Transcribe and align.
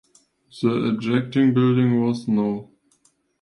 The 0.63 0.95
adjacent 0.97 1.53
building 1.53 2.01
was 2.03 2.27
no. 2.27 2.71